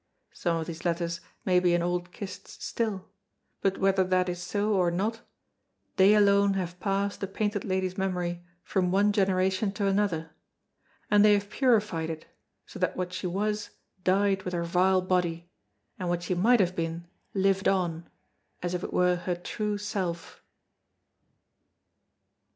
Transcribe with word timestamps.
Some 0.33 0.57
of 0.57 0.65
these 0.65 0.83
letters 0.83 1.21
may 1.45 1.59
be 1.59 1.75
in 1.75 1.83
old 1.83 2.11
kists 2.11 2.59
still, 2.65 3.07
but 3.61 3.77
whether 3.77 4.03
that 4.03 4.29
is 4.29 4.41
so 4.41 4.73
or 4.73 4.89
not, 4.89 5.21
they 5.97 6.15
alone 6.15 6.55
have 6.55 6.79
passed 6.79 7.19
the 7.21 7.27
Painted 7.27 7.63
Lady's 7.63 7.99
memory 7.99 8.43
from 8.63 8.89
one 8.91 9.11
generation 9.11 9.71
to 9.73 9.85
another, 9.85 10.31
and 11.11 11.23
they 11.23 11.33
have 11.33 11.51
purified 11.51 12.09
it, 12.09 12.25
so 12.65 12.79
that 12.79 12.97
what 12.97 13.13
she 13.13 13.27
was 13.27 13.69
died 14.03 14.41
with 14.41 14.55
her 14.55 14.63
vile 14.63 15.03
body, 15.03 15.51
and 15.99 16.09
what 16.09 16.23
she 16.23 16.33
might 16.33 16.59
have 16.59 16.75
been 16.75 17.05
lived 17.35 17.67
on, 17.67 18.09
as 18.63 18.73
if 18.73 18.83
it 18.83 18.91
were 18.91 19.17
her 19.17 19.35
true 19.35 19.77
self. 19.77 20.43